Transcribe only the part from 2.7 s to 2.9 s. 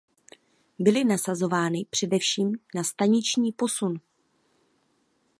na